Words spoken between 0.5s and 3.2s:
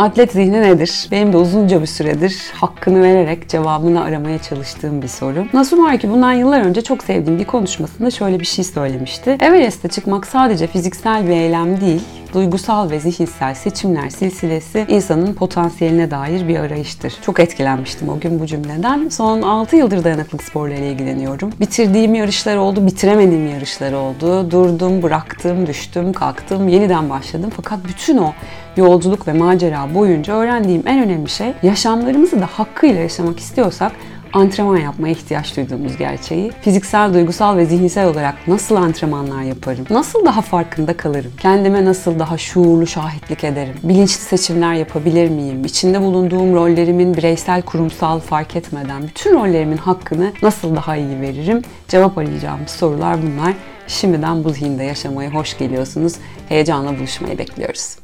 nedir? Benim de uzunca bir süredir hakkını